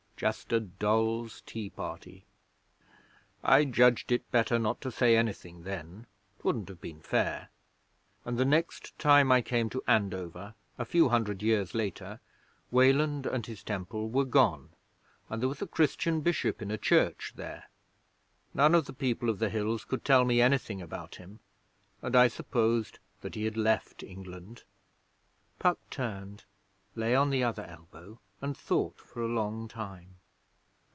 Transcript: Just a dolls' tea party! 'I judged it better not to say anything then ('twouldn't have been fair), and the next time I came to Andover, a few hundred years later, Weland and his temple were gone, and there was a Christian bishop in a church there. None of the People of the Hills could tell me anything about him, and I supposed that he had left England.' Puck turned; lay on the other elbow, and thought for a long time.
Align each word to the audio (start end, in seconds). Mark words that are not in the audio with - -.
Just 0.21 0.53
a 0.53 0.59
dolls' 0.59 1.41
tea 1.47 1.71
party! 1.71 2.25
'I 3.43 3.65
judged 3.65 4.11
it 4.11 4.29
better 4.29 4.59
not 4.59 4.79
to 4.81 4.91
say 4.91 5.17
anything 5.17 5.63
then 5.63 6.05
('twouldn't 6.37 6.69
have 6.69 6.79
been 6.79 7.01
fair), 7.01 7.49
and 8.23 8.37
the 8.37 8.45
next 8.45 8.95
time 8.99 9.31
I 9.31 9.41
came 9.41 9.67
to 9.71 9.83
Andover, 9.87 10.53
a 10.77 10.85
few 10.85 11.09
hundred 11.09 11.41
years 11.41 11.73
later, 11.73 12.19
Weland 12.69 13.25
and 13.25 13.47
his 13.47 13.63
temple 13.63 14.11
were 14.11 14.23
gone, 14.23 14.69
and 15.27 15.41
there 15.41 15.49
was 15.49 15.63
a 15.63 15.65
Christian 15.65 16.21
bishop 16.21 16.61
in 16.61 16.69
a 16.69 16.77
church 16.77 17.33
there. 17.35 17.63
None 18.53 18.75
of 18.75 18.85
the 18.85 18.93
People 18.93 19.27
of 19.27 19.39
the 19.39 19.49
Hills 19.49 19.83
could 19.85 20.05
tell 20.05 20.23
me 20.23 20.39
anything 20.39 20.83
about 20.83 21.15
him, 21.15 21.39
and 22.03 22.15
I 22.15 22.27
supposed 22.27 22.99
that 23.21 23.33
he 23.33 23.45
had 23.45 23.57
left 23.57 24.03
England.' 24.03 24.65
Puck 25.57 25.79
turned; 25.89 26.43
lay 26.95 27.15
on 27.15 27.31
the 27.31 27.43
other 27.43 27.63
elbow, 27.65 28.19
and 28.43 28.57
thought 28.57 28.97
for 28.97 29.21
a 29.21 29.27
long 29.27 29.67
time. 29.67 30.15